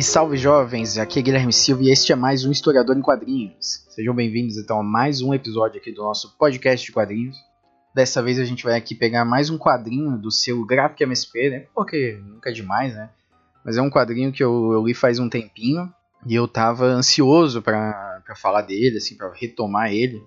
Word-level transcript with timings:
E 0.00 0.02
salve 0.02 0.38
jovens, 0.38 0.96
aqui 0.96 1.18
é 1.18 1.22
Guilherme 1.22 1.52
Silva 1.52 1.82
e 1.82 1.90
este 1.90 2.10
é 2.10 2.16
mais 2.16 2.42
um 2.46 2.50
Historiador 2.50 2.96
em 2.96 3.02
Quadrinhos. 3.02 3.84
Sejam 3.90 4.14
bem-vindos 4.14 4.56
então 4.56 4.80
a 4.80 4.82
mais 4.82 5.20
um 5.20 5.34
episódio 5.34 5.78
aqui 5.78 5.92
do 5.92 6.02
nosso 6.02 6.38
podcast 6.38 6.86
de 6.86 6.90
quadrinhos. 6.90 7.36
Dessa 7.94 8.22
vez 8.22 8.38
a 8.38 8.46
gente 8.46 8.64
vai 8.64 8.78
aqui 8.78 8.94
pegar 8.94 9.26
mais 9.26 9.50
um 9.50 9.58
quadrinho 9.58 10.16
do 10.16 10.30
seu 10.30 10.64
Graphic 10.64 11.02
MSP, 11.02 11.50
né? 11.50 11.66
Porque 11.74 12.18
nunca 12.24 12.48
é 12.48 12.52
demais, 12.54 12.94
né? 12.94 13.10
Mas 13.62 13.76
é 13.76 13.82
um 13.82 13.90
quadrinho 13.90 14.32
que 14.32 14.42
eu, 14.42 14.72
eu 14.72 14.86
li 14.86 14.94
faz 14.94 15.18
um 15.18 15.28
tempinho 15.28 15.92
e 16.26 16.34
eu 16.34 16.48
tava 16.48 16.86
ansioso 16.86 17.60
para 17.60 18.22
falar 18.36 18.62
dele, 18.62 18.96
assim, 18.96 19.18
para 19.18 19.30
retomar 19.34 19.92
ele. 19.92 20.18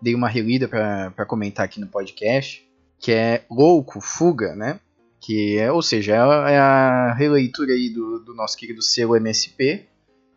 Dei 0.00 0.14
uma 0.14 0.30
relida 0.30 0.66
para 0.66 1.26
comentar 1.26 1.66
aqui 1.66 1.78
no 1.78 1.88
podcast, 1.88 2.66
que 2.98 3.12
é 3.12 3.44
Louco, 3.50 4.00
Fuga, 4.00 4.56
né? 4.56 4.80
Que 5.20 5.58
é, 5.58 5.70
ou 5.70 5.82
seja, 5.82 6.14
é, 6.14 6.52
é 6.54 6.58
a 6.58 7.14
releitura 7.14 7.72
aí 7.72 7.90
do, 7.90 8.20
do 8.20 8.34
nosso 8.34 8.56
querido 8.56 8.82
selo 8.82 9.16
MSP 9.16 9.86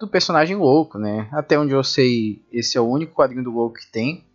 do 0.02 0.08
personagem 0.08 0.56
louco, 0.56 0.98
né? 0.98 1.30
Até 1.32 1.60
onde 1.60 1.74
eu 1.74 1.84
sei, 1.84 2.42
esse 2.52 2.76
é 2.76 2.82
o 2.82 2.90
único 2.90 3.14
quadrinho 3.14 3.44
do 3.44 3.52
louco 3.52 3.76
que 3.76 3.92
tem. 3.92 4.26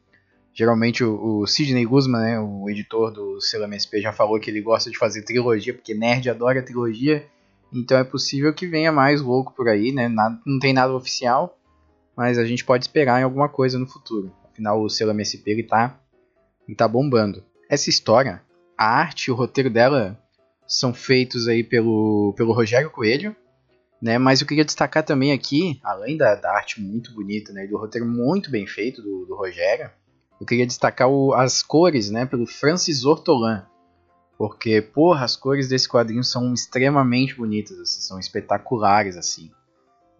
Geralmente 0.54 1.02
o, 1.04 1.40
o 1.40 1.46
Sidney 1.46 1.84
Guzman, 1.84 2.20
né, 2.20 2.40
o 2.40 2.70
editor 2.70 3.10
do 3.10 3.40
selo 3.40 3.64
MSP, 3.64 4.00
já 4.00 4.12
falou 4.12 4.38
que 4.38 4.48
ele 4.48 4.62
gosta 4.62 4.90
de 4.90 4.96
fazer 4.96 5.22
trilogia, 5.22 5.74
porque 5.74 5.92
nerd 5.92 6.30
adora 6.30 6.62
trilogia. 6.62 7.26
Então 7.72 7.98
é 7.98 8.04
possível 8.04 8.54
que 8.54 8.66
venha 8.66 8.92
mais 8.92 9.20
louco 9.20 9.52
por 9.52 9.68
aí, 9.68 9.90
né? 9.90 10.08
Nada, 10.08 10.40
não 10.46 10.60
tem 10.60 10.72
nada 10.72 10.94
oficial, 10.94 11.58
mas 12.16 12.38
a 12.38 12.44
gente 12.44 12.64
pode 12.64 12.84
esperar 12.84 13.20
em 13.20 13.24
alguma 13.24 13.48
coisa 13.48 13.76
no 13.76 13.88
futuro. 13.88 14.32
Afinal, 14.50 14.80
o 14.80 14.88
selo 14.88 15.10
MSP 15.10 15.50
ele 15.50 15.62
tá, 15.64 15.98
ele 16.66 16.76
tá 16.76 16.86
bombando. 16.86 17.42
Essa 17.68 17.90
história, 17.90 18.40
a 18.78 18.86
arte 18.86 19.32
o 19.32 19.34
roteiro 19.34 19.68
dela 19.68 20.16
são 20.66 20.92
feitos 20.92 21.48
aí 21.48 21.62
pelo, 21.62 22.34
pelo 22.36 22.52
Rogério 22.52 22.90
Coelho, 22.90 23.34
né? 24.00 24.18
Mas 24.18 24.40
eu 24.40 24.46
queria 24.46 24.64
destacar 24.64 25.02
também 25.02 25.32
aqui, 25.32 25.80
além 25.82 26.16
da, 26.16 26.34
da 26.34 26.52
arte 26.52 26.80
muito 26.80 27.12
bonita, 27.12 27.52
né, 27.52 27.66
do 27.66 27.78
roteiro 27.78 28.06
muito 28.06 28.50
bem 28.50 28.66
feito 28.66 29.02
do, 29.02 29.26
do 29.26 29.36
Rogério, 29.36 29.90
eu 30.40 30.46
queria 30.46 30.66
destacar 30.66 31.08
o, 31.08 31.32
as 31.32 31.62
cores, 31.62 32.10
né, 32.10 32.26
pelo 32.26 32.46
Francis 32.46 33.04
Ortolan, 33.04 33.66
porque 34.36 34.82
porra, 34.82 35.24
as 35.24 35.34
cores 35.34 35.68
desse 35.68 35.88
quadrinho 35.88 36.22
são 36.22 36.52
extremamente 36.52 37.34
bonitas, 37.34 37.78
assim, 37.78 38.00
são 38.00 38.18
espetaculares 38.18 39.16
assim. 39.16 39.50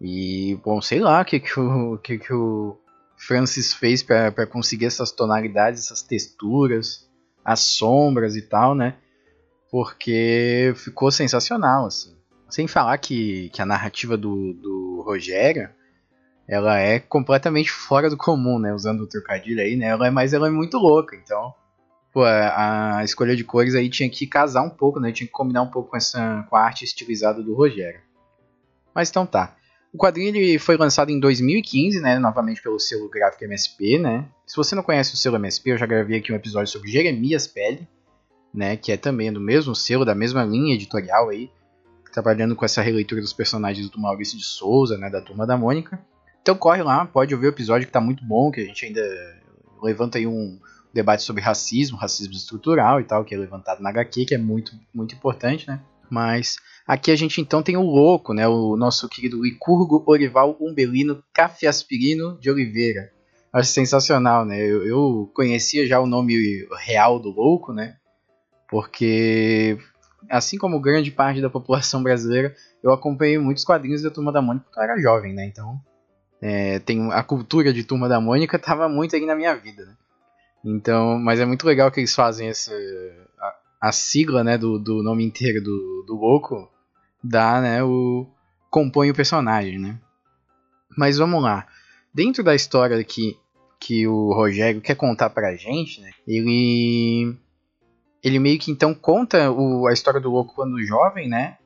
E 0.01 0.59
bom, 0.63 0.81
sei 0.81 0.99
lá 0.99 1.21
o 1.21 1.25
que 1.25 1.39
que 1.39 1.59
o 1.59 1.97
que 1.97 2.17
que 2.17 2.33
o 2.33 2.77
Francis 3.15 3.73
fez 3.73 4.03
para 4.03 4.45
conseguir 4.47 4.85
essas 4.85 5.11
tonalidades, 5.11 5.85
essas 5.85 6.01
texturas, 6.01 7.07
as 7.43 7.59
sombras 7.59 8.35
e 8.35 8.41
tal, 8.41 8.75
né? 8.75 8.97
Porque 9.71 10.73
ficou 10.75 11.11
sensacional, 11.11 11.85
assim. 11.85 12.15
Sem 12.49 12.67
falar 12.67 12.97
que, 12.97 13.49
que 13.49 13.61
a 13.61 13.65
narrativa 13.65 14.15
do, 14.15 14.53
do 14.53 15.03
Rogério, 15.05 15.69
ela 16.47 16.79
é 16.79 16.99
completamente 16.99 17.71
fora 17.71 18.09
do 18.09 18.17
comum, 18.17 18.57
né? 18.57 18.73
Usando 18.73 19.01
o 19.01 19.07
trocadilho 19.07 19.61
aí, 19.61 19.75
né? 19.75 19.87
Ela 19.87 20.07
é, 20.07 20.09
mas 20.09 20.33
ela 20.33 20.47
é 20.47 20.51
muito 20.51 20.77
louca, 20.77 21.15
então... 21.15 21.53
Pô, 22.13 22.23
a, 22.23 22.97
a 22.97 23.03
escolha 23.03 23.35
de 23.35 23.43
cores 23.43 23.75
aí 23.75 23.89
tinha 23.89 24.09
que 24.09 24.25
casar 24.25 24.63
um 24.63 24.69
pouco, 24.69 24.99
né? 24.99 25.11
Tinha 25.11 25.27
que 25.27 25.33
combinar 25.33 25.61
um 25.61 25.69
pouco 25.69 25.91
com, 25.91 25.97
essa, 25.97 26.45
com 26.49 26.55
a 26.55 26.61
arte 26.61 26.85
estilizada 26.85 27.43
do 27.43 27.53
Rogério. 27.53 27.99
Mas 28.95 29.09
então 29.09 29.25
tá. 29.25 29.55
O 29.93 29.97
quadrinho 29.97 30.35
ele 30.35 30.57
foi 30.57 30.77
lançado 30.77 31.11
em 31.11 31.19
2015, 31.19 31.99
né? 31.99 32.17
Novamente 32.17 32.61
pelo 32.61 32.79
selo 32.79 33.09
gráfico 33.09 33.43
MSP, 33.43 33.99
né? 33.99 34.25
Se 34.47 34.55
você 34.55 34.73
não 34.73 34.81
conhece 34.81 35.13
o 35.13 35.17
selo 35.17 35.35
MSP, 35.35 35.71
eu 35.71 35.77
já 35.77 35.85
gravei 35.85 36.17
aqui 36.17 36.31
um 36.31 36.35
episódio 36.35 36.71
sobre 36.71 36.89
Jeremias 36.89 37.45
Pele 37.45 37.87
né, 38.57 38.75
que 38.75 38.91
é 38.91 38.97
também 38.97 39.31
do 39.31 39.39
mesmo 39.39 39.75
selo, 39.75 40.03
da 40.03 40.15
mesma 40.15 40.43
linha 40.43 40.73
editorial 40.73 41.29
aí, 41.29 41.51
trabalhando 42.11 42.55
com 42.55 42.65
essa 42.65 42.81
releitura 42.81 43.21
dos 43.21 43.31
personagens 43.31 43.87
do 43.87 43.99
Maurício 43.99 44.35
de 44.35 44.43
Souza, 44.43 44.97
né, 44.97 45.11
da 45.11 45.21
Turma 45.21 45.45
da 45.45 45.55
Mônica. 45.55 46.03
Então 46.41 46.55
corre 46.55 46.81
lá, 46.81 47.05
pode 47.05 47.35
ouvir 47.35 47.45
o 47.45 47.49
episódio 47.49 47.85
que 47.85 47.91
está 47.91 48.01
muito 48.01 48.25
bom, 48.25 48.49
que 48.49 48.61
a 48.61 48.65
gente 48.65 48.83
ainda 48.83 49.03
levanta 49.83 50.17
aí 50.17 50.25
um 50.25 50.59
debate 50.91 51.21
sobre 51.21 51.43
racismo, 51.43 51.99
racismo 51.99 52.33
estrutural 52.33 52.99
e 52.99 53.03
tal, 53.03 53.23
que 53.23 53.35
é 53.35 53.37
levantado 53.37 53.83
na 53.83 53.89
HQ, 53.91 54.25
que 54.25 54.33
é 54.33 54.39
muito, 54.39 54.71
muito 54.91 55.13
importante, 55.13 55.67
né? 55.67 55.79
Mas 56.09 56.55
aqui 56.87 57.11
a 57.11 57.15
gente 57.15 57.39
então 57.39 57.61
tem 57.61 57.77
o 57.77 57.83
louco, 57.83 58.33
né? 58.33 58.47
O 58.47 58.75
nosso 58.75 59.07
querido 59.07 59.43
Licurgo 59.43 60.03
Orival 60.07 60.57
Umbelino 60.59 61.23
Cafiaspirino 61.31 62.39
de 62.39 62.49
Oliveira. 62.49 63.11
Acho 63.53 63.69
sensacional, 63.69 64.45
né? 64.45 64.59
Eu, 64.59 64.83
eu, 64.83 65.31
conhecia 65.35 65.85
já 65.85 65.99
o 65.99 66.07
nome 66.07 66.67
real 66.79 67.19
do 67.19 67.29
louco, 67.29 67.71
né? 67.71 67.97
Porque 68.69 69.77
assim 70.29 70.57
como 70.57 70.79
grande 70.79 71.11
parte 71.11 71.41
da 71.41 71.49
população 71.49 72.03
brasileira, 72.03 72.55
eu 72.83 72.91
acompanhei 72.91 73.37
muitos 73.37 73.63
quadrinhos 73.63 74.01
da 74.01 74.11
Turma 74.11 74.31
da 74.31 74.41
Mônica 74.41 74.65
quando 74.71 74.85
eu 74.85 74.91
era 74.91 75.01
jovem, 75.01 75.33
né? 75.33 75.45
Então, 75.45 75.79
é, 76.41 76.79
tem 76.79 77.11
a 77.11 77.23
cultura 77.23 77.73
de 77.73 77.83
Turma 77.83 78.07
da 78.07 78.19
Mônica 78.19 78.57
estava 78.57 78.87
muito 78.89 79.15
aí 79.15 79.25
na 79.25 79.35
minha 79.35 79.55
vida, 79.55 79.85
né? 79.85 79.95
Então, 80.65 81.17
mas 81.19 81.39
é 81.39 81.45
muito 81.45 81.65
legal 81.65 81.91
que 81.91 81.99
eles 81.99 82.13
fazem 82.13 82.49
essa 82.49 82.73
a, 83.39 83.55
a 83.87 83.91
sigla, 83.91 84.43
né, 84.43 84.57
do, 84.57 84.77
do 84.77 85.01
nome 85.03 85.23
inteiro 85.23 85.63
do, 85.63 86.03
do 86.05 86.15
louco, 86.15 86.69
dá, 87.23 87.61
né, 87.61 87.83
o 87.83 88.27
compõe 88.69 89.09
o 89.09 89.15
personagem, 89.15 89.79
né? 89.79 89.97
Mas 90.97 91.17
vamos 91.17 91.41
lá. 91.41 91.67
Dentro 92.13 92.43
da 92.43 92.55
história 92.55 93.01
que 93.03 93.37
que 93.79 94.07
o 94.07 94.33
Rogério 94.33 94.81
quer 94.81 94.95
contar 94.95 95.29
pra 95.29 95.55
gente, 95.55 96.01
né? 96.01 96.09
Ele 96.27 97.37
ele 98.23 98.39
meio 98.39 98.59
que 98.59 98.71
então 98.71 98.93
conta 98.93 99.51
o, 99.51 99.87
a 99.87 99.93
história 99.93 100.19
do 100.19 100.31
louco 100.31 100.53
quando 100.55 100.81
jovem, 100.83 101.27
né? 101.27 101.57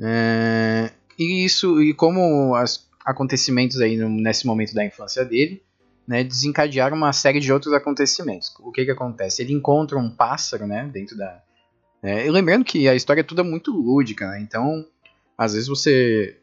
É, 0.00 0.90
e 1.18 1.44
isso 1.44 1.82
e 1.82 1.92
como 1.92 2.54
os 2.56 2.88
acontecimentos 3.04 3.80
aí 3.80 3.96
no, 3.96 4.08
nesse 4.08 4.46
momento 4.46 4.74
da 4.74 4.84
infância 4.84 5.24
dele, 5.24 5.62
né, 6.06 6.24
desencadearam 6.24 6.96
uma 6.96 7.12
série 7.12 7.40
de 7.40 7.52
outros 7.52 7.72
acontecimentos. 7.72 8.52
O 8.60 8.72
que 8.72 8.84
que 8.84 8.90
acontece? 8.90 9.42
Ele 9.42 9.52
encontra 9.52 9.98
um 9.98 10.10
pássaro, 10.10 10.66
né, 10.66 10.88
dentro 10.92 11.16
da 11.16 11.42
é, 12.02 12.30
lembrando 12.30 12.64
que 12.64 12.88
a 12.88 12.94
história 12.94 13.20
é 13.20 13.24
toda 13.24 13.44
muito 13.44 13.70
lúdica, 13.70 14.26
né? 14.26 14.40
Então, 14.40 14.86
às 15.36 15.52
vezes 15.52 15.68
você 15.68 16.38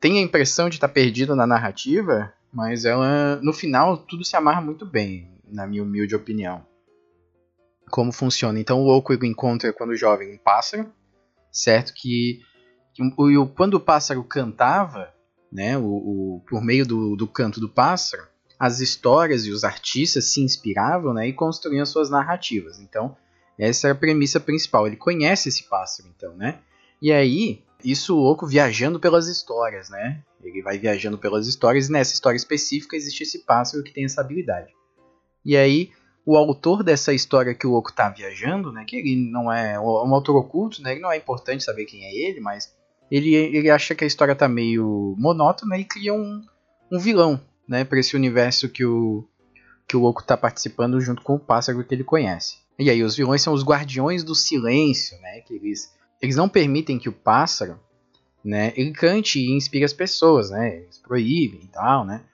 tem 0.00 0.18
a 0.18 0.22
impressão 0.22 0.70
de 0.70 0.76
estar 0.76 0.88
tá 0.88 0.94
perdido 0.94 1.36
na 1.36 1.46
narrativa, 1.46 2.32
mas 2.50 2.86
ela 2.86 3.38
no 3.42 3.52
final 3.52 3.98
tudo 3.98 4.24
se 4.24 4.36
amarra 4.36 4.62
muito 4.62 4.86
bem, 4.86 5.28
na 5.46 5.66
minha 5.66 5.82
humilde 5.82 6.14
opinião 6.14 6.64
como 7.90 8.12
funciona. 8.12 8.58
Então 8.58 8.80
o 8.80 8.84
louco 8.84 9.12
encontra 9.24 9.72
quando 9.72 9.96
jovem 9.96 10.34
um 10.34 10.38
pássaro, 10.38 10.92
certo? 11.50 11.92
Que, 11.94 12.40
que 12.94 13.02
o, 13.02 13.46
quando 13.48 13.74
o 13.74 13.80
pássaro 13.80 14.24
cantava, 14.24 15.12
né, 15.50 15.76
o, 15.76 15.84
o, 15.84 16.42
por 16.48 16.62
meio 16.62 16.86
do, 16.86 17.16
do 17.16 17.26
canto 17.26 17.60
do 17.60 17.68
pássaro, 17.68 18.26
as 18.58 18.80
histórias 18.80 19.44
e 19.44 19.50
os 19.50 19.64
artistas 19.64 20.26
se 20.32 20.40
inspiravam 20.40 21.12
né, 21.12 21.28
e 21.28 21.32
construíam 21.32 21.84
suas 21.84 22.08
narrativas. 22.08 22.78
Então 22.80 23.16
essa 23.58 23.88
é 23.88 23.90
a 23.90 23.94
premissa 23.94 24.40
principal. 24.40 24.86
Ele 24.86 24.96
conhece 24.96 25.48
esse 25.48 25.64
pássaro, 25.64 26.08
então, 26.08 26.34
né? 26.34 26.60
E 27.00 27.12
aí 27.12 27.62
isso 27.84 28.16
o 28.16 28.20
louco 28.20 28.46
viajando 28.46 28.98
pelas 28.98 29.28
histórias, 29.28 29.90
né? 29.90 30.22
Ele 30.42 30.62
vai 30.62 30.78
viajando 30.78 31.18
pelas 31.18 31.46
histórias 31.46 31.88
e 31.88 31.92
nessa 31.92 32.14
história 32.14 32.36
específica 32.36 32.96
existe 32.96 33.22
esse 33.22 33.44
pássaro 33.44 33.82
que 33.82 33.92
tem 33.92 34.04
essa 34.04 34.20
habilidade. 34.20 34.72
E 35.44 35.56
aí 35.56 35.90
o 36.24 36.36
autor 36.36 36.82
dessa 36.82 37.12
história 37.12 37.54
que 37.54 37.66
o 37.66 37.74
Oco 37.74 37.92
tá 37.92 38.08
viajando, 38.08 38.72
né, 38.72 38.84
que 38.86 38.96
ele 38.96 39.30
não 39.30 39.52
é, 39.52 39.78
um 39.78 40.14
autor 40.14 40.36
oculto, 40.36 40.80
né, 40.82 40.92
ele 40.92 41.00
não 41.00 41.10
é 41.10 41.16
importante 41.16 41.64
saber 41.64 41.84
quem 41.84 42.04
é 42.04 42.14
ele, 42.14 42.40
mas 42.40 42.72
ele, 43.10 43.34
ele 43.34 43.68
acha 43.68 43.94
que 43.94 44.04
a 44.04 44.06
história 44.06 44.34
tá 44.34 44.48
meio 44.48 45.14
monótona 45.18 45.76
e 45.76 45.84
cria 45.84 46.14
um, 46.14 46.42
um 46.90 46.98
vilão, 46.98 47.40
né, 47.68 47.84
para 47.84 47.98
esse 47.98 48.16
universo 48.16 48.68
que 48.68 48.84
o 48.84 49.26
que 49.86 49.96
o 49.96 50.04
Oco 50.04 50.22
tá 50.22 50.36
participando 50.36 50.98
junto 51.00 51.22
com 51.22 51.34
o 51.34 51.38
pássaro 51.38 51.84
que 51.84 51.94
ele 51.94 52.04
conhece. 52.04 52.56
E 52.78 52.88
aí 52.88 53.02
os 53.02 53.14
vilões 53.14 53.42
são 53.42 53.52
os 53.52 53.62
guardiões 53.62 54.24
do 54.24 54.34
silêncio, 54.34 55.20
né, 55.20 55.40
que 55.40 55.54
eles 55.54 55.92
eles 56.20 56.36
não 56.36 56.48
permitem 56.48 57.00
que 57.00 57.08
o 57.08 57.12
pássaro, 57.12 57.78
né, 58.44 58.72
ele 58.76 58.92
cante 58.92 59.40
e 59.40 59.56
inspire 59.56 59.84
as 59.84 59.92
pessoas, 59.92 60.50
né, 60.50 60.82
eles 60.82 60.98
proíbem 60.98 61.60
e 61.64 61.68
tal, 61.68 62.06
né. 62.06 62.24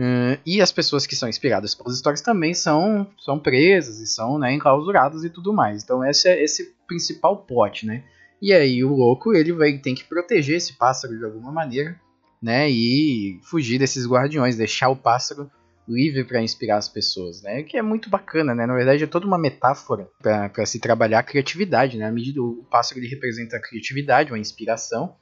Uh, 0.00 0.40
e 0.46 0.62
as 0.62 0.72
pessoas 0.72 1.06
que 1.06 1.14
são 1.14 1.28
inspiradas 1.28 1.74
pelas 1.74 1.94
histórias 1.94 2.22
também 2.22 2.54
são, 2.54 3.06
são 3.18 3.38
presas 3.38 4.00
e 4.00 4.06
são 4.06 4.38
né, 4.38 4.50
enclausuradas 4.50 5.24
e 5.24 5.28
tudo 5.28 5.52
mais. 5.52 5.84
Então 5.84 6.02
esse 6.02 6.26
é 6.26 6.42
esse 6.42 6.74
principal 6.88 7.36
plot, 7.36 7.84
né? 7.84 8.02
E 8.40 8.50
aí 8.50 8.82
o 8.82 8.94
louco 8.94 9.34
ele 9.34 9.52
vai 9.52 9.76
tem 9.76 9.94
que 9.94 10.04
proteger 10.04 10.56
esse 10.56 10.72
pássaro 10.72 11.18
de 11.18 11.22
alguma 11.22 11.52
maneira, 11.52 12.00
né? 12.40 12.70
E 12.70 13.38
fugir 13.42 13.78
desses 13.78 14.06
guardiões, 14.06 14.56
deixar 14.56 14.88
o 14.88 14.96
pássaro 14.96 15.50
livre 15.86 16.24
para 16.24 16.40
inspirar 16.40 16.78
as 16.78 16.88
pessoas, 16.88 17.42
né? 17.42 17.62
Que 17.62 17.76
é 17.76 17.82
muito 17.82 18.08
bacana, 18.08 18.54
né? 18.54 18.64
Na 18.64 18.74
verdade 18.74 19.04
é 19.04 19.06
toda 19.06 19.26
uma 19.26 19.36
metáfora 19.36 20.08
para 20.22 20.64
se 20.64 20.80
trabalhar 20.80 21.18
a 21.18 21.24
criatividade, 21.24 21.98
né? 21.98 22.06
A 22.06 22.12
medida 22.12 22.42
o 22.42 22.64
pássaro 22.70 23.00
ele 23.00 23.08
representa 23.08 23.58
a 23.58 23.60
criatividade, 23.60 24.32
uma 24.32 24.38
inspiração. 24.38 25.14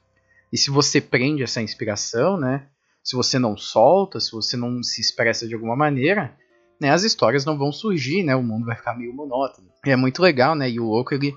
E 0.53 0.57
se 0.57 0.71
você 0.71 1.01
prende 1.01 1.43
essa 1.43 1.61
inspiração, 1.61 2.37
né? 2.37 2.65
Se 3.03 3.15
você 3.15 3.39
não 3.39 3.57
solta, 3.57 4.19
se 4.19 4.31
você 4.31 4.55
não 4.55 4.83
se 4.83 5.01
expressa 5.01 5.47
de 5.47 5.53
alguma 5.53 5.75
maneira, 5.75 6.35
né? 6.79 6.91
As 6.91 7.03
histórias 7.03 7.45
não 7.45 7.57
vão 7.57 7.71
surgir, 7.71 8.23
né? 8.23 8.35
O 8.35 8.43
mundo 8.43 8.65
vai 8.65 8.75
ficar 8.75 8.97
meio 8.97 9.13
monótono. 9.13 9.67
E 9.85 9.89
é 9.89 9.95
muito 9.95 10.21
legal, 10.21 10.55
né? 10.55 10.69
E 10.69 10.79
o 10.79 10.85
Louco 10.85 11.13
ele 11.13 11.35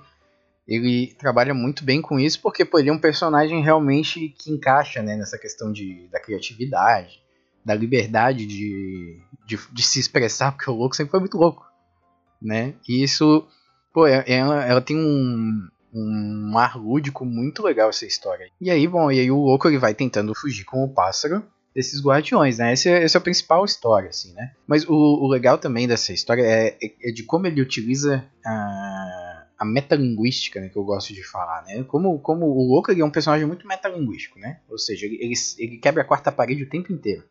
ele 0.66 1.14
trabalha 1.18 1.52
muito 1.52 1.84
bem 1.84 2.00
com 2.00 2.20
isso 2.20 2.40
porque 2.40 2.64
pô, 2.64 2.78
ele 2.78 2.88
é 2.88 2.92
um 2.92 2.98
personagem 2.98 3.60
realmente 3.62 4.28
que 4.28 4.50
encaixa 4.50 5.02
né, 5.02 5.16
nessa 5.16 5.36
questão 5.36 5.72
de, 5.72 6.08
da 6.08 6.20
criatividade, 6.20 7.20
da 7.64 7.74
liberdade 7.74 8.46
de, 8.46 9.20
de, 9.44 9.58
de, 9.72 9.82
se 9.82 9.98
expressar, 9.98 10.52
porque 10.52 10.70
o 10.70 10.74
louco 10.74 10.94
sempre 10.94 11.10
foi 11.10 11.20
muito 11.20 11.36
louco. 11.36 11.66
Né? 12.40 12.74
E 12.88 13.02
isso, 13.02 13.46
pô, 13.92 14.06
é, 14.06 14.24
ela, 14.26 14.64
ela 14.64 14.80
tem 14.80 14.96
um, 14.96 15.68
um 15.92 16.56
ar 16.56 16.76
lúdico 16.76 17.24
muito 17.24 17.62
legal 17.62 17.90
essa 17.90 18.06
história. 18.06 18.48
E 18.60 18.70
aí, 18.70 18.86
bom, 18.86 19.10
e 19.10 19.20
aí 19.20 19.30
o 19.30 19.36
louco 19.36 19.68
ele 19.68 19.78
vai 19.78 19.94
tentando 19.94 20.34
fugir 20.34 20.64
com 20.64 20.84
o 20.84 20.92
pássaro 20.92 21.44
desses 21.74 22.02
guardiões, 22.02 22.58
né? 22.58 22.72
Esse, 22.72 22.90
esse 22.90 23.16
é 23.16 23.18
a 23.18 23.22
principal 23.22 23.64
história, 23.64 24.10
assim, 24.10 24.32
né? 24.34 24.52
Mas 24.66 24.86
o, 24.88 24.92
o 24.92 25.28
legal 25.28 25.58
também 25.58 25.88
dessa 25.88 26.12
história 26.12 26.42
é, 26.42 26.76
é, 26.82 27.08
é 27.08 27.12
de 27.12 27.22
como 27.24 27.46
ele 27.46 27.62
utiliza 27.62 28.24
a 28.44 29.22
a 29.62 29.64
metalinguística, 29.64 30.60
né, 30.60 30.68
que 30.68 30.76
eu 30.76 30.82
gosto 30.82 31.14
de 31.14 31.22
falar, 31.22 31.62
né? 31.62 31.84
Como, 31.84 32.18
como 32.18 32.46
o 32.46 32.66
Louco 32.66 32.90
é 32.90 33.04
um 33.04 33.10
personagem 33.10 33.46
muito 33.46 33.64
metalinguístico, 33.64 34.36
né? 34.40 34.58
Ou 34.68 34.76
seja, 34.76 35.06
ele, 35.06 35.16
ele, 35.20 35.34
ele 35.56 35.78
quebra 35.78 36.02
a 36.02 36.04
quarta 36.04 36.32
parede 36.32 36.64
o 36.64 36.68
tempo 36.68 36.92
inteiro. 36.92 37.22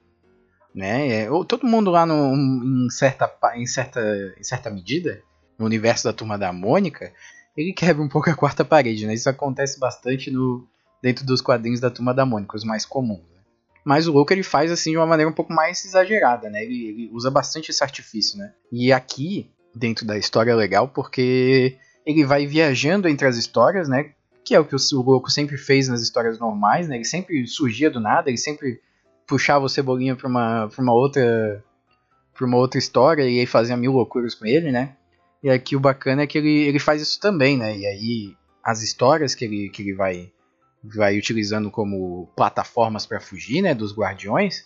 Né? 0.74 1.24
É, 1.24 1.26
todo 1.46 1.68
mundo 1.68 1.92
lá 1.92 2.06
no, 2.06 2.34
em, 2.34 2.90
certa, 2.90 3.30
em, 3.56 3.68
certa, 3.68 4.02
em 4.40 4.44
certa 4.46 4.70
medida, 4.70 5.22
no 5.60 5.66
universo 5.66 6.06
da 6.06 6.14
Turma 6.14 6.38
da 6.38 6.54
Mônica, 6.54 7.12
ele 7.56 7.74
quebra 7.74 8.02
um 8.02 8.10
pouco 8.10 8.30
a 8.30 8.36
quarta 8.36 8.64
parede, 8.64 9.06
né? 9.06 9.14
Isso 9.14 9.30
acontece 9.30 9.80
bastante 9.80 10.32
no, 10.32 10.68
dentro 11.02 11.26
dos 11.26 11.42
quadrinhos 11.42 11.80
da 11.80 11.90
Turma 11.90 12.14
da 12.14 12.26
Mônica, 12.26 12.56
os 12.56 12.64
mais 12.64 12.86
comuns. 12.86 13.20
Né? 13.20 13.42
Mas 13.84 14.08
o 14.08 14.12
Louco 14.12 14.32
ele 14.32 14.44
faz 14.44 14.72
assim 14.72 14.92
de 14.92 14.98
uma 14.98 15.06
maneira 15.06 15.30
um 15.30 15.34
pouco 15.34 15.52
mais 15.52 15.84
exagerada, 15.84 16.50
né? 16.50 16.64
Ele, 16.64 16.86
ele 16.88 17.10
usa 17.12 17.32
bastante 17.32 17.72
esse 17.72 17.84
artifício, 17.84 18.38
né? 18.38 18.54
E 18.72 18.94
aqui, 18.94 19.50
dentro 19.76 20.06
da 20.06 20.18
história 20.18 20.52
é 20.52 20.56
legal, 20.56 20.88
porque 20.88 21.78
ele 22.06 22.26
vai 22.26 22.46
viajando 22.46 23.08
entre 23.08 23.28
as 23.28 23.38
histórias, 23.38 23.90
né? 23.90 24.12
Que 24.44 24.56
é 24.56 24.60
o 24.60 24.66
que 24.66 24.76
o 24.76 25.04
Goku 25.04 25.30
sempre 25.30 25.58
fez 25.58 25.88
nas 25.88 26.02
histórias 26.02 26.40
normais, 26.40 26.88
né? 26.88 26.96
Ele 26.96 27.06
sempre 27.06 27.46
surgia 27.48 27.90
do 27.90 28.00
nada, 28.00 28.30
ele 28.30 28.38
sempre 28.38 28.80
puxava 29.28 29.66
o 29.66 29.70
Cebolinha 29.70 30.16
pra 30.16 30.28
uma, 30.28 30.68
pra 30.68 30.84
uma 30.84 30.94
outra 30.94 31.64
pra 32.34 32.46
uma 32.46 32.58
outra 32.58 32.80
história 32.80 33.24
e 33.24 33.40
aí 33.40 33.46
fazia 33.46 33.78
mil 33.78 33.92
loucuras 33.92 34.34
com 34.34 34.46
ele, 34.46 34.72
né? 34.72 34.96
E 35.44 35.50
aqui 35.50 35.76
o 35.76 35.80
bacana 35.80 36.24
é 36.24 36.28
que 36.28 36.38
ele, 36.38 36.68
ele 36.68 36.80
faz 36.80 37.02
isso 37.02 37.20
também, 37.20 37.58
né? 37.58 37.76
E 37.78 37.86
aí 37.86 38.38
as 38.64 38.82
histórias 38.82 39.34
que 39.34 39.46
ele, 39.46 39.70
que 39.70 39.82
ele 39.82 39.94
vai, 39.94 40.32
vai 40.84 41.18
utilizando 41.18 41.72
como 41.72 42.28
plataformas 42.36 43.06
para 43.06 43.20
fugir, 43.20 43.62
né? 43.62 43.74
Dos 43.74 43.96
guardiões, 43.96 44.66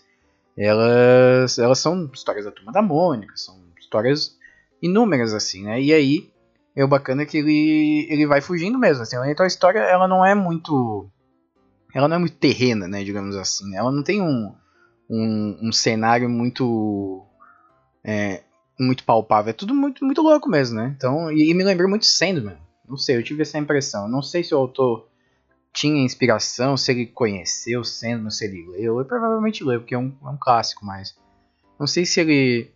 elas, 0.58 1.58
elas 1.58 1.80
são 1.80 2.10
histórias 2.14 2.46
da 2.46 2.52
Turma 2.52 2.72
da 2.72 2.82
Mônica, 2.82 3.36
são 3.36 3.58
histórias 3.80 4.38
inúmeras 4.82 5.34
assim, 5.34 5.64
né? 5.64 5.82
E 5.82 5.94
aí 5.94 6.30
e 6.76 6.84
o 6.84 6.88
bacana 6.88 7.22
é 7.22 7.26
que 7.26 7.38
ele, 7.38 8.06
ele 8.10 8.28
vai 8.28 8.42
fugindo 8.42 8.78
mesmo, 8.78 9.02
assim. 9.02 9.16
Então 9.28 9.46
a 9.46 9.48
história, 9.48 9.80
ela 9.80 10.08
não 10.08 10.26
é 10.26 10.36
muito... 10.36 11.10
Ela 11.94 12.10
não 12.10 12.18
é 12.18 12.20
muito 12.20 12.36
terrena, 12.36 12.88
né, 12.88 13.02
digamos 13.04 13.38
assim. 13.38 13.74
Ela 13.76 13.90
não 13.90 14.04
tem 14.04 14.22
um, 14.22 14.54
um, 15.10 15.70
um 15.70 15.72
cenário 15.72 16.30
muito... 16.30 17.26
É, 18.04 18.44
muito 18.80 19.04
palpável. 19.04 19.50
É 19.50 19.54
tudo 19.54 19.74
muito, 19.74 20.04
muito 20.04 20.22
louco 20.22 20.50
mesmo, 20.50 20.78
né? 20.78 20.94
Então, 20.96 21.32
e, 21.32 21.50
e 21.50 21.54
me 21.54 21.64
lembrou 21.64 21.90
muito 21.90 22.06
Sandman. 22.06 22.58
Não 22.88 22.98
sei, 22.98 23.18
eu 23.18 23.24
tive 23.24 23.42
essa 23.42 23.58
impressão. 23.58 24.08
Não 24.08 24.22
sei 24.22 24.44
se 24.44 24.54
o 24.54 24.58
autor 24.58 25.08
tinha 25.74 26.04
inspiração, 26.04 26.78
se 26.78 26.92
ele 26.92 27.06
conheceu 27.06 27.84
Sandman, 27.84 28.30
se 28.30 28.46
ele 28.46 28.66
leu. 28.68 29.00
Ele 29.00 29.08
provavelmente 29.08 29.64
leu, 29.64 29.80
porque 29.80 29.96
é 29.96 30.00
um, 30.00 30.14
é 30.24 30.30
um 30.30 30.38
clássico, 30.38 30.86
mas... 30.86 31.16
Não 31.78 31.88
sei 31.88 32.06
se 32.06 32.22
ele, 32.22 32.72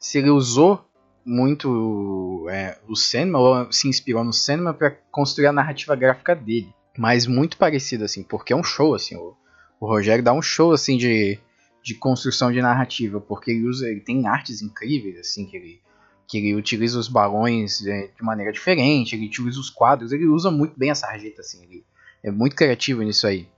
se 0.00 0.18
ele 0.18 0.30
usou 0.30 0.82
muito 1.24 2.46
é, 2.48 2.78
o 2.88 2.96
Sandman, 2.96 3.40
ou 3.40 3.72
se 3.72 3.86
inspirou 3.86 4.24
no 4.24 4.32
Sandman 4.32 4.72
para 4.72 4.90
construir 5.10 5.46
a 5.46 5.52
narrativa 5.52 5.94
gráfica 5.94 6.34
dele. 6.34 6.72
Mas 6.96 7.26
muito 7.26 7.58
parecido, 7.58 8.04
assim, 8.04 8.22
porque 8.22 8.52
é 8.52 8.56
um 8.56 8.64
show, 8.64 8.94
assim, 8.94 9.14
o, 9.16 9.36
o 9.78 9.86
Rogério 9.86 10.24
dá 10.24 10.32
um 10.32 10.40
show, 10.40 10.72
assim, 10.72 10.96
de, 10.96 11.38
de 11.82 11.94
construção 11.94 12.52
de 12.52 12.60
narrativa, 12.60 13.20
porque 13.20 13.50
ele 13.50 13.66
usa, 13.66 13.88
ele 13.88 14.00
tem 14.00 14.26
artes 14.26 14.62
incríveis, 14.62 15.18
assim, 15.18 15.46
que 15.46 15.56
ele, 15.56 15.80
que 16.26 16.38
ele 16.38 16.54
utiliza 16.54 16.98
os 16.98 17.08
balões 17.08 17.84
é, 17.86 18.08
de 18.08 18.22
maneira 18.22 18.52
diferente, 18.52 19.14
ele 19.14 19.26
utiliza 19.26 19.58
os 19.58 19.70
quadros, 19.70 20.12
ele 20.12 20.26
usa 20.26 20.50
muito 20.50 20.78
bem 20.78 20.90
a 20.90 20.94
sarjeta, 20.94 21.40
assim, 21.40 21.62
ele 21.62 21.84
é 22.22 22.30
muito 22.30 22.56
criativo 22.56 23.02
nisso 23.02 23.26
aí. 23.26 23.48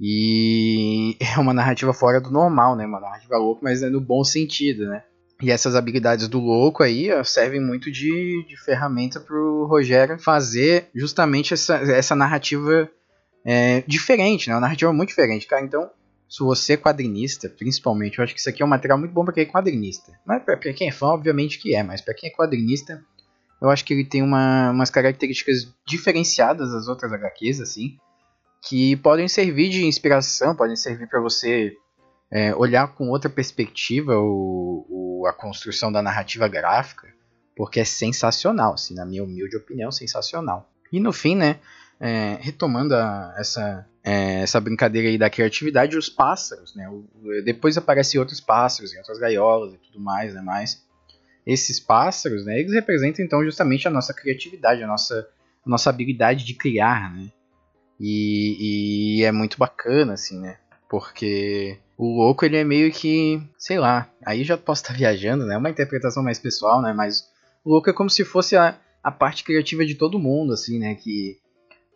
E 0.00 1.16
é 1.36 1.38
uma 1.38 1.52
narrativa 1.52 1.92
fora 1.92 2.20
do 2.20 2.30
normal, 2.30 2.76
né, 2.76 2.86
uma 2.86 3.00
narrativa 3.00 3.36
louca, 3.36 3.60
mas 3.62 3.82
é 3.82 3.90
no 3.90 4.00
bom 4.00 4.24
sentido, 4.24 4.86
né. 4.86 5.02
E 5.40 5.52
essas 5.52 5.76
habilidades 5.76 6.26
do 6.26 6.40
louco 6.40 6.82
aí 6.82 7.12
ó, 7.12 7.22
servem 7.22 7.60
muito 7.60 7.92
de, 7.92 8.44
de 8.48 8.56
ferramenta 8.64 9.20
para 9.20 9.36
o 9.36 9.66
Rogério 9.66 10.18
fazer 10.18 10.88
justamente 10.92 11.54
essa, 11.54 11.76
essa 11.76 12.16
narrativa 12.16 12.90
é, 13.44 13.84
diferente, 13.86 14.48
né? 14.48 14.54
Uma 14.54 14.62
narrativa 14.62 14.92
muito 14.92 15.10
diferente, 15.10 15.46
cara. 15.46 15.64
Então, 15.64 15.88
se 16.28 16.40
você 16.40 16.74
é 16.74 16.76
quadrinista, 16.76 17.48
principalmente, 17.48 18.18
eu 18.18 18.24
acho 18.24 18.34
que 18.34 18.40
isso 18.40 18.48
aqui 18.48 18.62
é 18.62 18.64
um 18.64 18.68
material 18.68 18.98
muito 18.98 19.12
bom 19.12 19.24
para 19.24 19.32
quem 19.32 19.44
é 19.44 19.46
quadrinista. 19.46 20.12
Mas 20.26 20.42
para 20.42 20.56
quem 20.74 20.88
é 20.88 20.92
fã, 20.92 21.06
obviamente 21.06 21.58
que 21.58 21.74
é, 21.74 21.82
mas 21.82 22.02
para 22.02 22.14
quem 22.14 22.28
é 22.28 22.32
quadrinista, 22.32 23.02
eu 23.62 23.70
acho 23.70 23.84
que 23.84 23.94
ele 23.94 24.04
tem 24.04 24.22
uma, 24.22 24.70
umas 24.70 24.90
características 24.90 25.72
diferenciadas 25.86 26.70
das 26.70 26.86
outras 26.86 27.12
HQs, 27.12 27.60
assim, 27.60 27.96
que 28.68 28.96
podem 28.96 29.26
servir 29.26 29.70
de 29.70 29.86
inspiração, 29.86 30.54
podem 30.54 30.76
servir 30.76 31.08
para 31.08 31.20
você 31.20 31.72
é, 32.30 32.54
olhar 32.54 32.88
com 32.94 33.08
outra 33.08 33.30
perspectiva 33.30 34.16
o, 34.18 34.86
o, 34.88 35.26
a 35.26 35.32
construção 35.32 35.90
da 35.90 36.02
narrativa 36.02 36.46
gráfica, 36.46 37.08
porque 37.56 37.80
é 37.80 37.84
sensacional, 37.84 38.74
assim, 38.74 38.94
na 38.94 39.06
minha 39.06 39.24
humilde 39.24 39.56
opinião, 39.56 39.90
sensacional. 39.90 40.70
E 40.92 41.00
no 41.00 41.12
fim, 41.12 41.34
né, 41.34 41.58
é, 42.00 42.38
retomando 42.40 42.94
a, 42.94 43.34
essa, 43.38 43.86
é, 44.04 44.42
essa 44.42 44.60
brincadeira 44.60 45.08
aí 45.08 45.18
da 45.18 45.30
criatividade, 45.30 45.96
os 45.96 46.08
pássaros, 46.08 46.74
né, 46.74 46.88
o, 46.88 47.04
depois 47.44 47.76
aparecem 47.76 48.20
outros 48.20 48.40
pássaros 48.40 48.94
em 48.94 48.98
outras 48.98 49.18
gaiolas 49.18 49.74
e 49.74 49.78
tudo 49.78 50.00
mais, 50.00 50.34
né, 50.34 50.40
mas 50.40 50.86
esses 51.46 51.80
pássaros, 51.80 52.44
né, 52.44 52.60
eles 52.60 52.72
representam 52.72 53.24
então 53.24 53.44
justamente 53.44 53.88
a 53.88 53.90
nossa 53.90 54.14
criatividade, 54.14 54.82
a 54.82 54.86
nossa, 54.86 55.28
a 55.64 55.70
nossa 55.70 55.90
habilidade 55.90 56.44
de 56.44 56.54
criar, 56.54 57.14
né, 57.14 57.30
e, 58.00 59.18
e 59.18 59.24
é 59.24 59.32
muito 59.32 59.58
bacana, 59.58 60.12
assim, 60.12 60.40
né, 60.40 60.56
porque 60.88 61.78
o 61.98 62.16
louco, 62.16 62.44
ele 62.44 62.56
é 62.56 62.62
meio 62.62 62.92
que, 62.92 63.42
sei 63.58 63.76
lá, 63.76 64.08
aí 64.24 64.44
já 64.44 64.56
posso 64.56 64.82
estar 64.82 64.94
viajando, 64.96 65.44
né? 65.44 65.56
É 65.56 65.58
uma 65.58 65.68
interpretação 65.68 66.22
mais 66.22 66.38
pessoal, 66.38 66.80
né? 66.80 66.92
Mas 66.92 67.28
o 67.64 67.70
louco 67.70 67.90
é 67.90 67.92
como 67.92 68.08
se 68.08 68.24
fosse 68.24 68.56
a, 68.56 68.78
a 69.02 69.10
parte 69.10 69.42
criativa 69.42 69.84
de 69.84 69.96
todo 69.96 70.18
mundo, 70.18 70.52
assim, 70.52 70.78
né? 70.78 70.94
Que, 70.94 71.36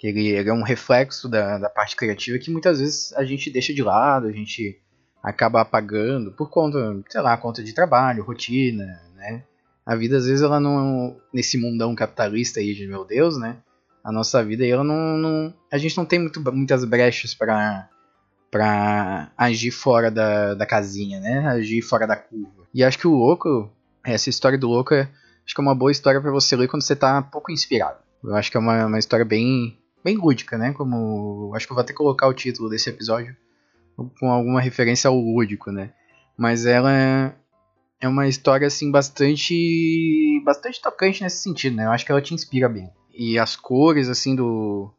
que 0.03 0.09
ele, 0.09 0.31
ele 0.31 0.49
é 0.51 0.53
um 0.53 0.65
reflexo 0.65 1.29
da, 1.29 1.59
da 1.59 1.71
parte 1.71 1.95
criativa 1.95 2.37
que 2.37 2.51
muitas 2.51 2.81
vezes 2.81 3.13
a 3.13 3.25
gente 3.25 3.49
deixa 3.49 3.73
de 3.73 3.85
lado, 3.85 4.27
a 4.27 4.33
gente 4.33 4.77
acaba 5.23 5.61
apagando 5.61 6.33
por 6.33 6.51
conta, 6.51 7.01
sei 7.09 7.21
lá, 7.21 7.37
conta 7.37 7.63
de 7.63 7.73
trabalho, 7.73 8.25
rotina, 8.25 9.01
né? 9.15 9.45
A 9.87 9.95
vida 9.95 10.17
às 10.17 10.27
vezes 10.27 10.43
ela 10.43 10.59
não 10.59 11.17
nesse 11.33 11.57
mundão 11.57 11.95
capitalista 11.95 12.59
aí 12.59 12.75
de 12.75 12.85
meu 12.85 13.05
Deus, 13.05 13.39
né? 13.39 13.59
A 14.03 14.11
nossa 14.11 14.43
vida 14.45 14.67
ela 14.67 14.83
não, 14.83 15.17
não 15.17 15.55
a 15.71 15.79
gente 15.79 15.97
não 15.97 16.05
tem 16.05 16.19
muito, 16.19 16.43
muitas 16.53 16.85
brechas 16.85 17.33
para 17.33 17.89
para 18.51 19.31
agir 19.39 19.71
fora 19.71 20.11
da, 20.11 20.55
da 20.55 20.67
casinha, 20.67 21.21
né? 21.21 21.47
Agir 21.47 21.81
fora 21.81 22.09
da 22.09 22.17
curva. 22.17 22.67
E 22.75 22.83
acho 22.83 22.99
que 22.99 23.07
o 23.07 23.15
louco, 23.15 23.73
essa 24.05 24.29
história 24.29 24.59
do 24.59 24.67
louco, 24.67 24.95
é, 24.95 25.09
acho 25.47 25.55
que 25.55 25.61
é 25.61 25.63
uma 25.63 25.77
boa 25.77 25.93
história 25.93 26.21
para 26.21 26.33
você 26.33 26.57
ler 26.57 26.67
quando 26.67 26.83
você 26.83 26.97
tá 26.97 27.23
pouco 27.23 27.53
inspirado. 27.53 27.99
Eu 28.25 28.35
acho 28.35 28.51
que 28.51 28.57
é 28.57 28.61
uma, 28.61 28.87
uma 28.87 28.99
história 28.99 29.25
bem, 29.25 29.79
bem 30.03 30.17
lúdica, 30.17 30.59
né? 30.59 30.73
Como 30.73 31.53
acho 31.55 31.67
que 31.67 31.73
eu 31.73 31.77
vou 31.77 31.83
até 31.83 31.93
colocar 31.93 32.29
o 32.29 32.35
título 32.35 32.69
desse 32.69 32.91
episódio 32.91 33.37
com 34.19 34.31
alguma 34.31 34.61
referência 34.61 35.09
ao 35.09 35.17
lúdico, 35.17 35.71
né? 35.71 35.93
Mas 36.37 36.67
ela 36.67 36.93
é, 36.93 37.35
é 38.01 38.09
uma 38.09 38.27
história 38.27 38.67
assim 38.67 38.91
bastante 38.91 40.43
bastante 40.45 40.81
tocante 40.81 41.23
nesse 41.23 41.43
sentido, 41.43 41.77
né? 41.77 41.87
Eu 41.87 41.91
acho 41.91 42.05
que 42.05 42.13
ela 42.13 42.23
te 42.23 42.35
inspira 42.35 42.69
bem. 42.69 42.91
E 43.15 43.39
as 43.39 43.57
cores 43.57 44.09
assim 44.09 44.35
do 44.35 44.93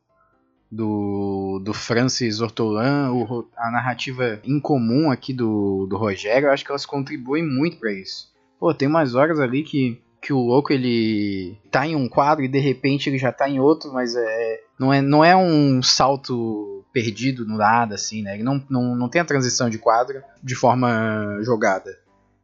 do, 0.71 1.61
do 1.63 1.71
Francis 1.71 2.41
Ortolan, 2.41 3.11
o, 3.11 3.47
a 3.55 3.69
narrativa 3.69 4.41
incomum 4.43 5.11
aqui 5.11 5.31
do, 5.31 5.85
do 5.85 5.97
Rogério, 5.97 6.47
eu 6.47 6.51
acho 6.51 6.65
que 6.65 6.71
elas 6.71 6.85
contribuem 6.85 7.45
muito 7.45 7.77
para 7.77 7.93
isso. 7.93 8.33
Pô, 8.59 8.73
tem 8.73 8.87
umas 8.87 9.13
horas 9.13 9.39
ali 9.39 9.61
que 9.61 10.01
que 10.23 10.31
o 10.31 10.39
louco 10.39 10.71
ele 10.71 11.57
tá 11.69 11.85
em 11.85 11.95
um 11.95 12.07
quadro 12.07 12.45
e 12.45 12.47
de 12.47 12.57
repente 12.57 13.09
ele 13.09 13.17
já 13.17 13.29
tá 13.29 13.49
em 13.49 13.59
outro, 13.59 13.91
mas 13.91 14.15
é 14.15 14.61
não 14.79 14.93
é, 14.93 15.01
não 15.01 15.23
é 15.23 15.35
um 15.35 15.83
salto 15.83 16.83
perdido 16.93 17.45
no 17.45 17.57
nada 17.57 17.95
assim, 17.95 18.23
né? 18.23 18.35
Ele 18.35 18.43
não, 18.43 18.63
não, 18.69 18.95
não 18.95 19.09
tem 19.09 19.21
a 19.21 19.25
transição 19.25 19.69
de 19.69 19.77
quadro 19.77 20.21
de 20.41 20.55
forma 20.55 21.39
jogada. 21.41 21.91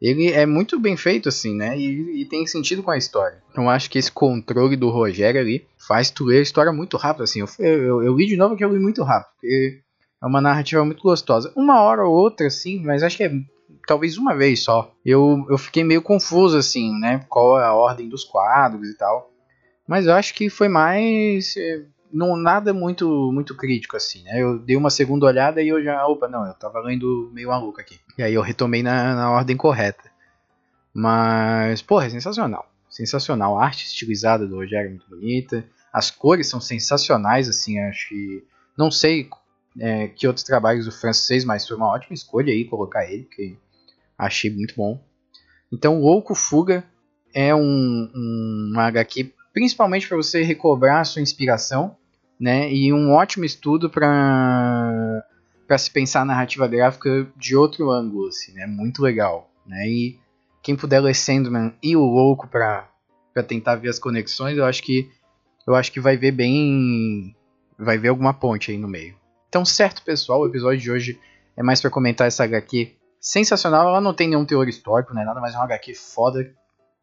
Ele 0.02 0.32
é 0.32 0.46
muito 0.46 0.80
bem 0.80 0.98
feito 0.98 1.30
assim, 1.30 1.56
né? 1.56 1.78
E, 1.78 2.22
e 2.22 2.26
tem 2.26 2.46
sentido 2.46 2.84
com 2.84 2.92
a 2.92 2.98
história. 2.98 3.42
Então 3.52 3.70
acho 3.70 3.90
que 3.90 3.98
esse 3.98 4.12
controle 4.12 4.76
do 4.76 4.90
Rogério 4.90 5.40
ali 5.40 5.66
faz 5.78 6.10
tu 6.10 6.26
ler 6.26 6.40
a 6.40 6.44
história 6.44 6.74
muito 6.74 6.98
rápido 6.98 7.24
assim. 7.24 7.40
Eu, 7.40 7.48
eu, 7.66 8.04
eu 8.04 8.16
li 8.16 8.28
de 8.28 8.36
novo 8.36 8.58
que 8.58 8.64
eu 8.64 8.74
li 8.74 8.80
muito 8.80 9.04
rápido, 9.04 9.32
é 10.22 10.26
uma 10.26 10.42
narrativa 10.42 10.84
muito 10.84 11.02
gostosa. 11.02 11.52
Uma 11.56 11.82
hora 11.82 12.04
ou 12.04 12.14
outra, 12.14 12.48
assim, 12.48 12.84
mas 12.84 13.04
acho 13.04 13.16
que 13.16 13.24
é 13.24 13.32
talvez 13.88 14.18
uma 14.18 14.36
vez 14.36 14.64
só. 14.64 14.94
Eu, 15.06 15.46
eu 15.50 15.58
fiquei 15.58 15.84
meio 15.84 16.02
confuso, 16.02 16.58
assim, 16.58 16.98
né? 17.00 17.26
Qual 17.30 17.60
é 17.60 17.64
a 17.64 17.74
ordem 17.74 18.08
dos 18.08 18.24
quadros 18.24 18.88
e 18.88 18.98
tal. 18.98 19.32
Mas 19.88 20.06
eu 20.06 20.14
acho 20.14 20.34
que 20.34 20.50
foi 20.50 20.68
mais. 20.68 21.56
É, 21.58 21.84
não, 22.12 22.36
nada 22.36 22.74
muito 22.74 23.32
muito 23.32 23.56
crítico, 23.56 23.98
assim, 23.98 24.24
né? 24.24 24.42
Eu 24.42 24.60
dei 24.60 24.76
uma 24.76 24.90
segunda 24.90 25.26
olhada 25.26 25.62
e 25.62 25.68
eu 25.68 25.84
já. 25.84 26.06
Opa, 26.06 26.28
não, 26.28 26.46
eu 26.46 26.54
tava 26.54 26.80
lendo 26.80 27.32
meio 27.34 27.50
maluco 27.50 27.80
aqui. 27.82 28.00
E 28.18 28.24
aí 28.24 28.34
eu 28.34 28.42
retomei 28.42 28.84
na, 28.84 29.16
na 29.16 29.32
ordem 29.32 29.58
correta. 29.58 30.10
Mas, 30.94 31.82
porra, 31.82 32.06
é 32.06 32.10
sensacional. 32.10 32.70
Sensacional. 32.90 33.58
A 33.58 33.66
arte 33.66 33.86
estilizada 33.86 34.48
do 34.48 34.56
Rogério 34.56 34.88
é 34.88 34.90
muito 34.90 35.10
bonita. 35.10 35.66
As 35.92 36.12
cores 36.12 36.48
são 36.48 36.60
sensacionais, 36.60 37.50
assim, 37.50 37.80
acho 37.80 38.10
que. 38.10 38.44
Não 38.78 38.92
sei 38.92 39.28
é, 39.80 40.08
que 40.08 40.28
outros 40.28 40.44
trabalhos 40.44 40.88
o 40.88 40.92
francês, 40.92 41.44
mas 41.46 41.68
foi 41.68 41.78
uma 41.78 41.88
ótima 41.88 42.14
escolha 42.14 42.54
aí 42.54 42.66
colocar 42.66 43.10
ele, 43.10 43.24
porque 43.24 43.58
Achei 44.20 44.52
muito 44.52 44.76
bom. 44.76 45.02
Então, 45.72 46.02
Louco 46.02 46.36
Fuga 46.36 46.84
é 47.34 47.56
um, 47.56 48.12
um, 48.14 48.74
HQ 48.78 49.34
principalmente 49.54 50.08
para 50.10 50.18
você 50.18 50.44
recobrar 50.44 51.00
a 51.00 51.04
sua 51.06 51.22
inspiração, 51.22 51.96
né? 52.38 52.72
E 52.72 52.92
um 52.92 53.14
ótimo 53.14 53.46
estudo 53.46 53.90
para 53.90 55.24
para 55.66 55.78
se 55.78 55.92
pensar 55.92 56.22
a 56.22 56.26
narrativa 56.26 56.68
gráfica 56.68 57.28
de 57.38 57.56
outro 57.56 57.92
ângulo, 57.92 58.28
assim, 58.28 58.52
né? 58.54 58.66
Muito 58.66 59.02
legal, 59.02 59.50
né? 59.66 59.88
E 59.88 60.20
quem 60.62 60.76
puder 60.76 61.00
ler 61.00 61.16
Sandman 61.16 61.74
e 61.82 61.96
o 61.96 62.02
Louco 62.02 62.48
para 62.48 62.90
para 63.34 63.44
tentar 63.44 63.76
ver 63.76 63.90
as 63.90 64.00
conexões, 64.00 64.58
eu 64.58 64.66
acho 64.66 64.84
que 64.84 65.10
eu 65.66 65.76
acho 65.76 65.92
que 65.92 66.00
vai 66.00 66.18
ver 66.18 66.32
bem, 66.32 67.34
vai 67.78 67.98
ver 67.98 68.10
alguma 68.10 68.34
ponte 68.34 68.72
aí 68.72 68.78
no 68.78 68.88
meio. 68.88 69.16
Então, 69.50 69.66
certo, 69.66 70.04
pessoal, 70.04 70.42
o 70.42 70.48
episódio 70.48 70.80
de 70.80 70.92
hoje 70.92 71.20
é 71.58 71.64
mais 71.64 71.82
para 71.82 71.90
comentar 71.90 72.28
essa 72.28 72.44
HQ 72.44 72.96
sensacional. 73.20 73.90
Ela 73.90 74.00
não 74.00 74.14
tem 74.14 74.30
nenhum 74.30 74.46
teor 74.46 74.70
histórico, 74.70 75.14
né? 75.14 75.26
Nada 75.26 75.42
mais 75.42 75.56
é 75.56 75.58
uma 75.58 75.66
HQ 75.66 75.96
foda 75.96 76.54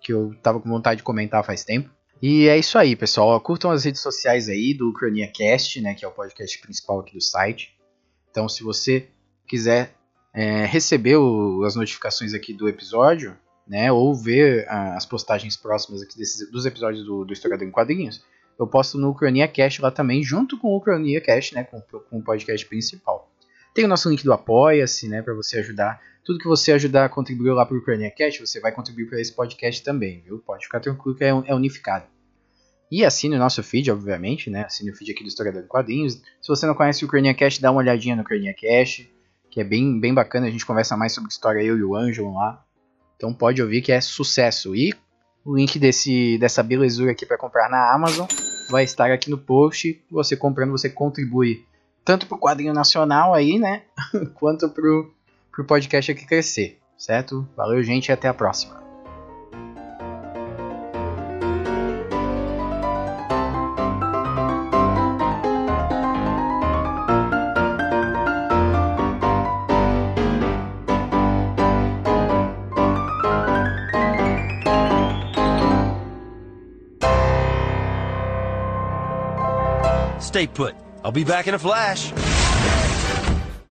que 0.00 0.12
eu 0.12 0.32
tava 0.40 0.60
com 0.60 0.68
vontade 0.68 0.98
de 0.98 1.02
comentar 1.02 1.44
faz 1.44 1.64
tempo. 1.64 1.90
E 2.22 2.48
é 2.48 2.56
isso 2.56 2.78
aí, 2.78 2.94
pessoal. 2.94 3.38
Curtam 3.40 3.72
as 3.72 3.84
redes 3.84 4.00
sociais 4.00 4.48
aí 4.48 4.72
do 4.72 4.92
Cronia 4.92 5.30
Cast, 5.30 5.80
né? 5.80 5.94
Que 5.94 6.04
é 6.04 6.08
o 6.08 6.12
podcast 6.12 6.58
principal 6.60 7.00
aqui 7.00 7.14
do 7.14 7.20
site. 7.20 7.76
Então, 8.30 8.48
se 8.48 8.62
você 8.62 9.08
quiser 9.46 9.92
é, 10.32 10.64
receber 10.66 11.16
o, 11.16 11.64
as 11.64 11.74
notificações 11.74 12.32
aqui 12.32 12.54
do 12.54 12.68
episódio, 12.68 13.36
né? 13.66 13.90
Ou 13.90 14.14
ver 14.14 14.68
as 14.68 15.04
postagens 15.04 15.56
próximas 15.56 16.00
aqui 16.00 16.16
desses, 16.16 16.48
dos 16.48 16.64
episódios 16.64 17.04
do, 17.04 17.24
do 17.24 17.32
Historiador 17.32 17.66
em 17.66 17.72
Quadrinhos, 17.72 18.24
eu 18.58 18.66
posto 18.66 18.98
no 18.98 19.14
Cronia 19.14 19.46
Cast 19.46 19.82
lá 19.82 19.90
também, 19.90 20.22
junto 20.22 20.58
com 20.58 20.74
o 20.74 20.80
Cronia 20.80 21.20
Cast, 21.20 21.54
né? 21.54 21.64
Com, 21.64 21.80
com 21.80 22.18
o 22.18 22.22
podcast 22.22 22.66
principal. 22.66 23.30
Tem 23.76 23.84
o 23.84 23.88
nosso 23.88 24.08
link 24.08 24.24
do 24.24 24.32
Apoia-se, 24.32 25.06
né, 25.06 25.20
para 25.20 25.34
você 25.34 25.58
ajudar. 25.58 26.00
Tudo 26.24 26.38
que 26.38 26.48
você 26.48 26.72
ajudar 26.72 27.04
a 27.04 27.08
contribuir 27.10 27.50
lá 27.50 27.66
para 27.66 27.76
o 27.76 27.78
Ucrania 27.78 28.10
Cash, 28.10 28.38
você 28.40 28.58
vai 28.58 28.72
contribuir 28.72 29.06
para 29.06 29.20
esse 29.20 29.30
podcast 29.30 29.84
também, 29.84 30.22
viu? 30.22 30.38
Pode 30.38 30.64
ficar 30.64 30.80
tranquilo 30.80 31.14
que 31.14 31.22
é, 31.22 31.28
é 31.28 31.54
unificado. 31.54 32.06
E 32.90 33.04
assine 33.04 33.36
o 33.36 33.38
nosso 33.38 33.62
feed, 33.62 33.90
obviamente, 33.90 34.48
né? 34.48 34.64
Assine 34.64 34.90
o 34.90 34.94
feed 34.94 35.12
aqui 35.12 35.22
do 35.22 35.28
Historiador 35.28 35.60
de 35.60 35.68
Quadrinhos. 35.68 36.14
Se 36.14 36.48
você 36.48 36.66
não 36.66 36.74
conhece 36.74 37.04
o 37.04 37.06
Ucrania 37.06 37.34
Cash, 37.34 37.58
dá 37.58 37.70
uma 37.70 37.80
olhadinha 37.80 38.16
no 38.16 38.22
Ucrania 38.22 38.54
Cash, 38.54 39.06
que 39.50 39.60
é 39.60 39.64
bem, 39.64 40.00
bem 40.00 40.14
bacana. 40.14 40.46
A 40.46 40.50
gente 40.50 40.64
conversa 40.64 40.96
mais 40.96 41.12
sobre 41.12 41.28
história, 41.28 41.62
eu 41.62 41.76
e 41.76 41.84
o 41.84 41.94
Ângelo 41.94 42.32
lá. 42.32 42.64
Então 43.16 43.34
pode 43.34 43.60
ouvir 43.60 43.82
que 43.82 43.92
é 43.92 44.00
sucesso. 44.00 44.74
E 44.74 44.94
o 45.44 45.54
link 45.54 45.78
desse, 45.78 46.38
dessa 46.38 46.62
belezura 46.62 47.12
aqui 47.12 47.26
para 47.26 47.36
comprar 47.36 47.68
na 47.68 47.94
Amazon 47.94 48.26
vai 48.68 48.84
estar 48.84 49.10
aqui 49.10 49.30
no 49.30 49.38
post. 49.38 50.00
Você 50.10 50.36
comprando, 50.36 50.70
você 50.70 50.88
contribui 50.88 51.64
tanto 52.04 52.26
pro 52.26 52.38
quadrinho 52.38 52.72
nacional 52.72 53.34
aí, 53.34 53.58
né? 53.58 53.82
quanto 54.34 54.68
pro, 54.68 55.12
pro 55.50 55.64
podcast 55.64 56.12
aqui 56.12 56.24
crescer, 56.24 56.78
certo? 56.96 57.46
Valeu, 57.56 57.82
gente, 57.82 58.08
e 58.08 58.12
até 58.12 58.28
a 58.28 58.34
próxima. 58.34 58.85
Stay 80.36 80.46
put. 80.46 80.74
I'll 81.02 81.12
be 81.12 81.24
back 81.24 81.46
in 81.46 81.54
a 81.54 81.58
flash. 81.58 82.12